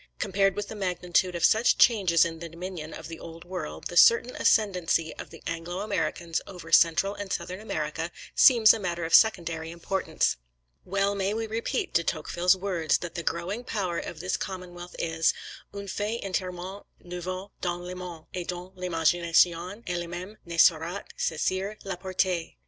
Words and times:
Compared 0.17 0.55
with 0.55 0.67
the 0.67 0.73
magnitude 0.73 1.35
of 1.35 1.45
such 1.45 1.77
changes 1.77 2.25
in 2.25 2.39
the 2.39 2.49
dominion 2.49 2.91
of 2.91 3.07
the 3.07 3.19
Old 3.19 3.45
World, 3.45 3.85
the 3.85 3.95
certain 3.95 4.35
ascendancy 4.35 5.13
of 5.17 5.29
the 5.29 5.43
Anglo 5.45 5.81
Americans 5.81 6.41
over 6.47 6.71
Central 6.71 7.13
and 7.13 7.31
Southern 7.31 7.59
America, 7.59 8.09
seems 8.33 8.73
a 8.73 8.79
matter 8.79 9.05
of 9.05 9.13
secondary 9.13 9.69
importance. 9.69 10.37
Well 10.85 11.13
may 11.13 11.35
we 11.35 11.45
repeat 11.45 11.93
De 11.93 12.03
Tocqueville's 12.03 12.55
words, 12.57 12.97
that 12.97 13.13
the 13.13 13.21
growing 13.21 13.63
power 13.63 13.99
of 13.99 14.21
this 14.21 14.37
commonwealth 14.37 14.95
is, 14.97 15.35
"Un 15.71 15.87
fait 15.87 16.19
entierement 16.23 16.83
nouveau 17.03 17.51
dans 17.61 17.85
le 17.85 17.93
monde, 17.95 18.25
et 18.33 18.47
dont 18.47 18.75
l'imagination 18.75 19.83
ellememe 19.83 20.37
ne 20.45 20.57
saurait 20.57 21.05
saisir 21.15 21.77
la 21.83 21.95
portee." 21.95 22.55